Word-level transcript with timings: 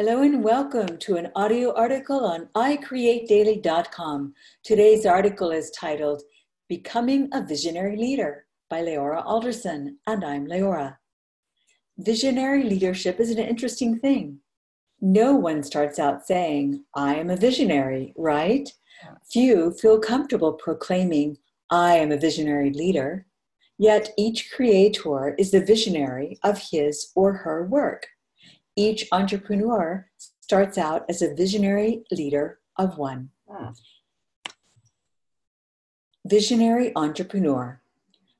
Hello 0.00 0.22
and 0.22 0.42
welcome 0.42 0.96
to 0.96 1.16
an 1.16 1.30
audio 1.36 1.74
article 1.74 2.24
on 2.24 2.48
iCreateDaily.com. 2.54 4.32
Today's 4.64 5.04
article 5.04 5.50
is 5.50 5.70
titled 5.72 6.22
Becoming 6.70 7.28
a 7.34 7.44
Visionary 7.44 7.98
Leader 7.98 8.46
by 8.70 8.80
LeAura 8.80 9.22
Alderson, 9.22 9.98
and 10.06 10.24
I'm 10.24 10.46
LeAura. 10.46 10.96
Visionary 11.98 12.62
leadership 12.62 13.20
is 13.20 13.28
an 13.28 13.40
interesting 13.40 13.98
thing. 13.98 14.38
No 15.02 15.34
one 15.34 15.62
starts 15.62 15.98
out 15.98 16.26
saying, 16.26 16.82
I 16.94 17.16
am 17.16 17.28
a 17.28 17.36
visionary, 17.36 18.14
right? 18.16 18.72
Few 19.30 19.70
feel 19.72 19.98
comfortable 19.98 20.54
proclaiming, 20.54 21.36
I 21.68 21.96
am 21.96 22.10
a 22.10 22.16
visionary 22.16 22.70
leader. 22.70 23.26
Yet 23.76 24.14
each 24.16 24.50
creator 24.50 25.34
is 25.38 25.50
the 25.50 25.62
visionary 25.62 26.38
of 26.42 26.58
his 26.70 27.12
or 27.14 27.34
her 27.34 27.66
work. 27.66 28.06
Each 28.80 29.06
entrepreneur 29.12 30.08
starts 30.40 30.78
out 30.78 31.04
as 31.10 31.20
a 31.20 31.34
visionary 31.34 32.02
leader 32.10 32.60
of 32.78 32.96
one. 32.96 33.28
Visionary 36.24 36.90
entrepreneur. 36.96 37.82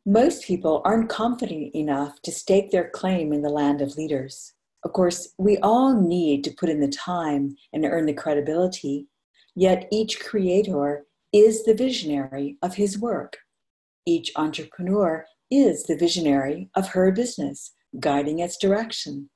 Most 0.06 0.42
people 0.44 0.80
aren't 0.82 1.10
confident 1.10 1.74
enough 1.74 2.22
to 2.22 2.32
stake 2.32 2.70
their 2.70 2.88
claim 2.88 3.34
in 3.34 3.42
the 3.42 3.50
land 3.50 3.82
of 3.82 3.98
leaders. 3.98 4.54
Of 4.82 4.94
course, 4.94 5.34
we 5.36 5.58
all 5.58 5.92
need 5.92 6.42
to 6.44 6.54
put 6.58 6.70
in 6.70 6.80
the 6.80 6.88
time 6.88 7.54
and 7.74 7.84
earn 7.84 8.06
the 8.06 8.14
credibility, 8.14 9.08
yet 9.54 9.88
each 9.92 10.20
creator 10.20 11.04
is 11.34 11.64
the 11.64 11.74
visionary 11.74 12.56
of 12.62 12.76
his 12.76 12.98
work. 12.98 13.36
Each 14.06 14.32
entrepreneur 14.36 15.26
is 15.50 15.82
the 15.82 15.98
visionary 15.98 16.70
of 16.74 16.88
her 16.88 17.12
business, 17.12 17.72
guiding 18.00 18.38
its 18.38 18.56
direction. 18.56 19.28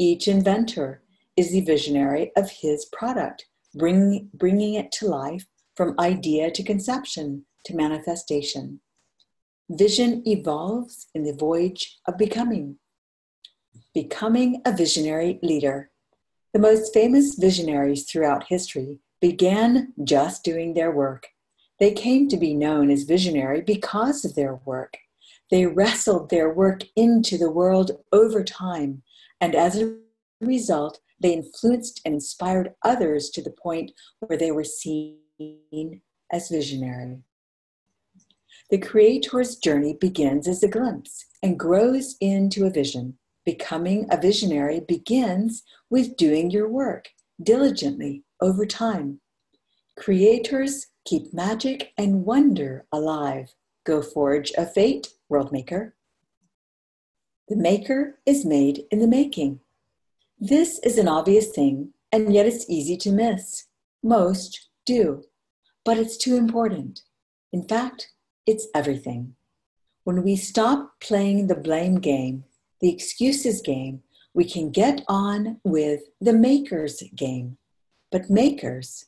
Each 0.00 0.28
inventor 0.28 1.02
is 1.36 1.50
the 1.50 1.60
visionary 1.60 2.30
of 2.36 2.48
his 2.50 2.84
product, 2.86 3.46
bring, 3.74 4.30
bringing 4.32 4.74
it 4.74 4.92
to 4.92 5.08
life 5.08 5.46
from 5.74 5.98
idea 5.98 6.52
to 6.52 6.62
conception 6.62 7.46
to 7.64 7.74
manifestation. 7.74 8.78
Vision 9.68 10.22
evolves 10.24 11.08
in 11.14 11.24
the 11.24 11.32
voyage 11.32 11.98
of 12.06 12.16
becoming. 12.16 12.76
Becoming 13.92 14.62
a 14.64 14.76
visionary 14.76 15.40
leader. 15.42 15.90
The 16.52 16.60
most 16.60 16.94
famous 16.94 17.34
visionaries 17.34 18.04
throughout 18.04 18.44
history 18.48 19.00
began 19.20 19.94
just 20.04 20.44
doing 20.44 20.74
their 20.74 20.92
work. 20.92 21.26
They 21.80 21.90
came 21.90 22.28
to 22.28 22.36
be 22.36 22.54
known 22.54 22.88
as 22.88 23.02
visionary 23.02 23.62
because 23.62 24.24
of 24.24 24.36
their 24.36 24.60
work. 24.64 24.96
They 25.50 25.66
wrestled 25.66 26.30
their 26.30 26.52
work 26.52 26.82
into 26.94 27.36
the 27.36 27.50
world 27.50 27.90
over 28.12 28.44
time 28.44 29.02
and 29.40 29.54
as 29.54 29.80
a 29.80 29.96
result, 30.40 31.00
they 31.20 31.32
influenced 31.32 32.00
and 32.04 32.14
inspired 32.14 32.74
others 32.84 33.30
to 33.30 33.42
the 33.42 33.50
point 33.50 33.92
where 34.20 34.38
they 34.38 34.52
were 34.52 34.64
seen 34.64 36.00
as 36.32 36.48
visionary. 36.48 37.18
The 38.70 38.78
creator's 38.78 39.56
journey 39.56 39.94
begins 39.94 40.46
as 40.46 40.62
a 40.62 40.68
glimpse 40.68 41.24
and 41.42 41.58
grows 41.58 42.16
into 42.20 42.66
a 42.66 42.70
vision. 42.70 43.16
Becoming 43.44 44.06
a 44.10 44.20
visionary 44.20 44.80
begins 44.80 45.62
with 45.88 46.16
doing 46.16 46.50
your 46.50 46.68
work 46.68 47.08
diligently 47.42 48.24
over 48.42 48.66
time. 48.66 49.20
Creators 49.96 50.86
keep 51.06 51.32
magic 51.32 51.92
and 51.96 52.26
wonder 52.26 52.84
alive. 52.92 53.54
Go 53.84 54.02
forge 54.02 54.52
a 54.58 54.66
fate, 54.66 55.08
world 55.30 55.50
maker. 55.50 55.94
The 57.48 57.56
maker 57.56 58.18
is 58.26 58.44
made 58.44 58.84
in 58.90 58.98
the 58.98 59.06
making. 59.06 59.60
This 60.38 60.78
is 60.80 60.98
an 60.98 61.08
obvious 61.08 61.48
thing, 61.48 61.94
and 62.12 62.34
yet 62.34 62.44
it's 62.44 62.68
easy 62.68 62.96
to 62.98 63.10
miss. 63.10 63.64
Most 64.02 64.68
do, 64.84 65.24
but 65.82 65.96
it's 65.96 66.18
too 66.18 66.36
important. 66.36 67.00
In 67.50 67.66
fact, 67.66 68.12
it's 68.46 68.66
everything. 68.74 69.34
When 70.04 70.22
we 70.22 70.36
stop 70.36 71.00
playing 71.00 71.46
the 71.46 71.54
blame 71.54 72.00
game, 72.00 72.44
the 72.80 72.90
excuses 72.90 73.62
game, 73.62 74.02
we 74.34 74.44
can 74.44 74.70
get 74.70 75.02
on 75.08 75.58
with 75.64 76.02
the 76.20 76.34
makers 76.34 77.02
game. 77.16 77.56
But 78.12 78.28
makers, 78.28 79.06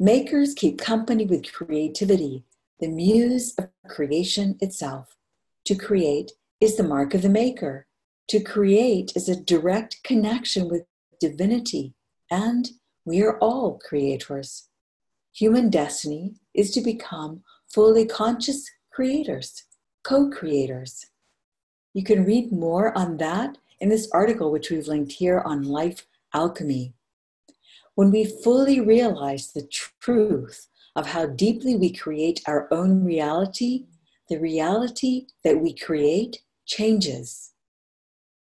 makers 0.00 0.52
keep 0.52 0.80
company 0.80 1.26
with 1.26 1.52
creativity, 1.52 2.44
the 2.80 2.88
muse 2.88 3.54
of 3.56 3.68
creation 3.88 4.58
itself. 4.60 5.16
To 5.66 5.76
create 5.76 6.32
is 6.60 6.76
the 6.76 6.82
mark 6.82 7.14
of 7.14 7.22
the 7.22 7.28
maker. 7.28 7.86
To 8.28 8.40
create 8.40 9.12
is 9.14 9.28
a 9.28 9.40
direct 9.40 10.02
connection 10.02 10.68
with 10.68 10.82
divinity, 11.20 11.94
and 12.30 12.68
we 13.04 13.22
are 13.22 13.38
all 13.38 13.78
creators. 13.78 14.68
Human 15.34 15.70
destiny 15.70 16.34
is 16.54 16.70
to 16.72 16.80
become 16.80 17.42
fully 17.72 18.04
conscious 18.04 18.68
creators, 18.92 19.64
co 20.02 20.30
creators. 20.30 21.06
You 21.94 22.02
can 22.02 22.24
read 22.24 22.52
more 22.52 22.96
on 22.96 23.16
that 23.18 23.56
in 23.80 23.88
this 23.88 24.08
article, 24.12 24.50
which 24.50 24.70
we've 24.70 24.88
linked 24.88 25.12
here 25.12 25.40
on 25.40 25.62
life 25.62 26.06
alchemy. 26.34 26.92
When 27.94 28.10
we 28.10 28.24
fully 28.24 28.80
realize 28.80 29.52
the 29.52 29.68
truth 30.00 30.68
of 30.94 31.06
how 31.06 31.26
deeply 31.26 31.76
we 31.76 31.92
create 31.92 32.42
our 32.46 32.68
own 32.72 33.04
reality, 33.04 33.86
the 34.28 34.38
reality 34.38 35.26
that 35.44 35.60
we 35.60 35.74
create 35.74 36.38
changes. 36.68 37.52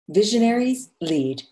Visionaries 0.09 0.91
lead. 1.01 1.45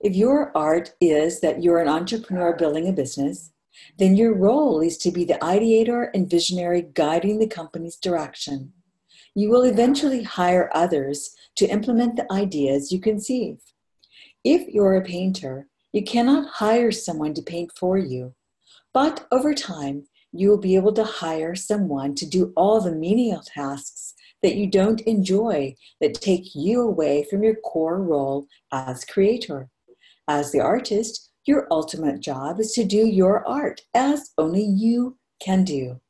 If 0.00 0.14
your 0.14 0.56
art 0.56 0.94
is 1.00 1.40
that 1.40 1.62
you're 1.62 1.80
an 1.80 1.88
entrepreneur 1.88 2.54
building 2.54 2.88
a 2.88 2.92
business, 2.92 3.52
then 3.98 4.16
your 4.16 4.34
role 4.34 4.80
is 4.80 4.96
to 4.98 5.10
be 5.10 5.24
the 5.24 5.38
ideator 5.42 6.10
and 6.14 6.30
visionary 6.30 6.82
guiding 6.94 7.38
the 7.38 7.46
company's 7.46 7.96
direction. 7.96 8.72
You 9.34 9.50
will 9.50 9.62
eventually 9.62 10.22
hire 10.22 10.70
others 10.74 11.34
to 11.56 11.66
implement 11.66 12.16
the 12.16 12.30
ideas 12.32 12.92
you 12.92 13.00
conceive. 13.00 13.58
If 14.44 14.68
you're 14.68 14.96
a 14.96 15.02
painter, 15.04 15.68
you 15.92 16.04
cannot 16.04 16.48
hire 16.54 16.92
someone 16.92 17.34
to 17.34 17.42
paint 17.42 17.72
for 17.76 17.96
you, 17.96 18.34
but 18.92 19.26
over 19.32 19.54
time, 19.54 20.06
you 20.32 20.48
will 20.48 20.58
be 20.58 20.76
able 20.76 20.92
to 20.92 21.04
hire 21.04 21.54
someone 21.54 22.14
to 22.14 22.26
do 22.26 22.52
all 22.56 22.80
the 22.80 22.92
menial 22.92 23.42
tasks 23.44 24.09
that 24.42 24.56
you 24.56 24.66
don't 24.66 25.00
enjoy 25.02 25.74
that 26.00 26.14
take 26.14 26.54
you 26.54 26.82
away 26.82 27.26
from 27.28 27.42
your 27.42 27.56
core 27.56 28.02
role 28.02 28.46
as 28.72 29.04
creator. 29.04 29.68
As 30.28 30.52
the 30.52 30.60
artist, 30.60 31.30
your 31.44 31.66
ultimate 31.70 32.20
job 32.20 32.60
is 32.60 32.72
to 32.72 32.84
do 32.84 33.06
your 33.06 33.46
art 33.46 33.80
as 33.94 34.30
only 34.38 34.64
you 34.64 35.18
can 35.42 35.64
do. 35.64 36.00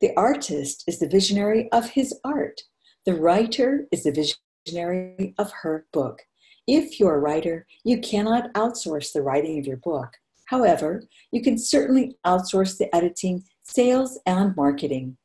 The 0.00 0.12
artist 0.16 0.84
is 0.86 0.98
the 0.98 1.08
visionary 1.08 1.70
of 1.72 1.90
his 1.90 2.12
art. 2.24 2.60
The 3.06 3.14
writer 3.14 3.86
is 3.92 4.04
the 4.04 4.34
visionary 4.66 5.34
of 5.38 5.52
her 5.62 5.86
book. 5.92 6.22
If 6.66 6.98
you're 6.98 7.14
a 7.14 7.20
writer, 7.20 7.66
you 7.84 8.00
cannot 8.00 8.52
outsource 8.54 9.12
the 9.12 9.22
writing 9.22 9.58
of 9.58 9.66
your 9.66 9.76
book. 9.76 10.14
However, 10.46 11.04
you 11.30 11.42
can 11.42 11.58
certainly 11.58 12.16
outsource 12.26 12.78
the 12.78 12.94
editing, 12.94 13.44
sales, 13.62 14.18
and 14.26 14.56
marketing. 14.56 15.16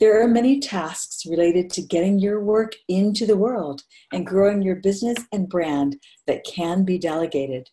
There 0.00 0.20
are 0.22 0.26
many 0.26 0.58
tasks 0.58 1.24
related 1.26 1.70
to 1.70 1.82
getting 1.82 2.18
your 2.18 2.42
work 2.42 2.72
into 2.88 3.26
the 3.26 3.36
world 3.36 3.82
and 4.12 4.26
growing 4.26 4.62
your 4.62 4.76
business 4.76 5.18
and 5.32 5.48
brand 5.48 5.96
that 6.26 6.44
can 6.44 6.84
be 6.84 6.98
delegated. 6.98 7.68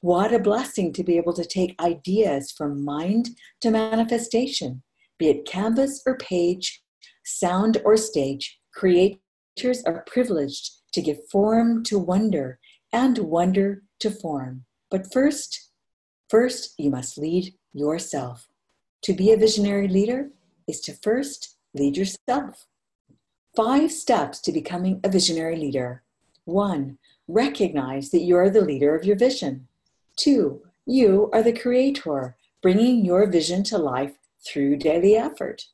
What 0.00 0.34
a 0.34 0.38
blessing 0.38 0.92
to 0.92 1.02
be 1.02 1.16
able 1.16 1.32
to 1.32 1.44
take 1.44 1.80
ideas 1.80 2.52
from 2.52 2.84
mind 2.84 3.30
to 3.62 3.70
manifestation, 3.70 4.82
be 5.18 5.28
it 5.28 5.46
canvas 5.46 6.02
or 6.06 6.18
page, 6.18 6.82
sound 7.24 7.80
or 7.84 7.96
stage. 7.96 8.60
Creators 8.74 9.82
are 9.86 10.04
privileged 10.06 10.70
to 10.92 11.00
give 11.00 11.26
form 11.30 11.82
to 11.84 11.98
wonder 11.98 12.58
and 12.92 13.18
wonder 13.18 13.82
to 14.00 14.10
form. 14.10 14.64
But 14.90 15.12
first, 15.12 15.70
first 16.28 16.74
you 16.78 16.90
must 16.90 17.18
lead 17.18 17.54
yourself. 17.72 18.46
To 19.02 19.12
be 19.12 19.32
a 19.32 19.36
visionary 19.36 19.88
leader, 19.88 20.30
is 20.66 20.80
to 20.80 20.92
first 20.92 21.56
lead 21.74 21.96
yourself. 21.96 22.66
Five 23.56 23.92
steps 23.92 24.40
to 24.40 24.52
becoming 24.52 25.00
a 25.04 25.08
visionary 25.08 25.56
leader. 25.56 26.02
One, 26.44 26.98
recognize 27.28 28.10
that 28.10 28.22
you 28.22 28.36
are 28.36 28.50
the 28.50 28.60
leader 28.60 28.96
of 28.96 29.04
your 29.04 29.16
vision. 29.16 29.68
Two, 30.16 30.62
you 30.86 31.30
are 31.32 31.42
the 31.42 31.52
creator, 31.52 32.36
bringing 32.62 33.04
your 33.04 33.26
vision 33.26 33.62
to 33.64 33.78
life 33.78 34.16
through 34.46 34.76
daily 34.76 35.16
effort. 35.16 35.66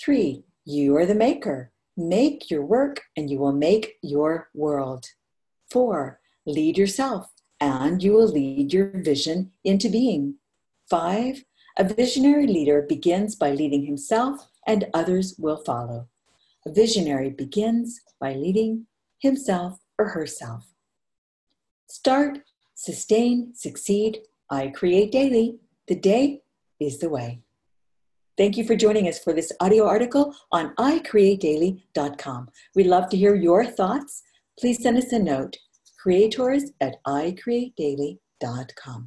Three, 0.00 0.44
you 0.64 0.96
are 0.96 1.06
the 1.06 1.14
maker. 1.14 1.70
Make 1.96 2.50
your 2.50 2.64
work 2.64 3.02
and 3.16 3.30
you 3.30 3.38
will 3.38 3.52
make 3.52 3.98
your 4.02 4.48
world. 4.54 5.06
Four, 5.70 6.20
lead 6.46 6.78
yourself 6.78 7.32
and 7.60 8.02
you 8.02 8.12
will 8.12 8.28
lead 8.28 8.72
your 8.72 8.90
vision 8.94 9.52
into 9.64 9.88
being. 9.88 10.36
Five, 10.88 11.44
a 11.78 11.84
visionary 11.84 12.48
leader 12.48 12.82
begins 12.82 13.36
by 13.36 13.52
leading 13.52 13.86
himself, 13.86 14.48
and 14.66 14.88
others 14.92 15.36
will 15.38 15.62
follow. 15.64 16.08
A 16.66 16.72
visionary 16.72 17.30
begins 17.30 18.00
by 18.20 18.34
leading 18.34 18.86
himself 19.20 19.78
or 19.96 20.08
herself. 20.08 20.64
Start, 21.88 22.40
sustain, 22.74 23.54
succeed, 23.54 24.18
I 24.50 24.66
Create 24.68 25.12
Daily. 25.12 25.58
The 25.86 25.94
day 25.94 26.42
is 26.80 26.98
the 26.98 27.08
way. 27.08 27.42
Thank 28.36 28.56
you 28.56 28.64
for 28.64 28.74
joining 28.76 29.06
us 29.08 29.18
for 29.18 29.32
this 29.32 29.52
audio 29.60 29.86
article 29.86 30.34
on 30.52 30.74
iCreateDaily.com. 30.76 32.48
We'd 32.74 32.86
love 32.86 33.08
to 33.10 33.16
hear 33.16 33.36
your 33.36 33.64
thoughts. 33.64 34.22
Please 34.58 34.82
send 34.82 34.98
us 34.98 35.12
a 35.12 35.18
note, 35.18 35.56
creators 35.98 36.72
at 36.80 36.96
iCreateDaily.com. 37.06 39.06